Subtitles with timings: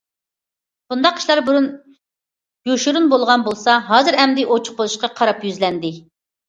[0.93, 1.67] بۇنداق ئىشلار بۇرۇن
[2.73, 5.99] يوشۇرۇن بولغان بولسا، ھازىر ئەمدى ئوچۇق بولۇشقا قاراپ يۈزلەندى.